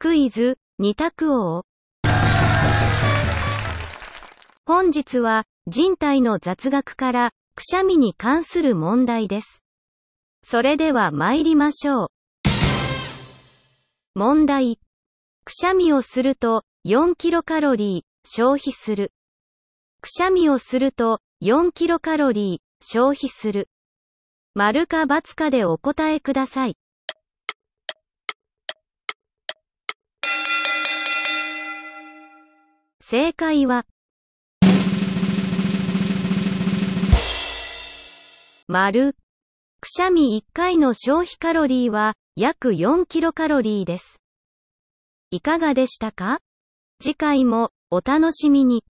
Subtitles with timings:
[0.00, 1.64] クイズ、二択王。
[4.64, 9.64] 本日は、人体の雑学から、くしゃみに関する問題です。
[10.44, 12.08] それでは参りましょう。
[14.14, 14.78] 問題。
[15.44, 19.10] くしゃみをすると、4キロカロリー、消費する。
[20.00, 23.68] くしゃみをすると、4キロカロリー、消費する。
[24.54, 26.76] 丸か×かでお答えください。
[33.10, 33.86] 正解は、
[38.66, 39.16] 丸。
[39.80, 44.20] くしゃみ1回の消費カロリーは約4キロカロリーです。
[45.30, 46.40] いかがでしたか？
[47.00, 48.84] 次回もお楽しみに。